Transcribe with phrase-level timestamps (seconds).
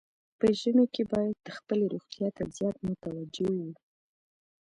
[0.39, 3.71] په ژمي کې باید خپلې روغتیا ته زیات متوجه وو.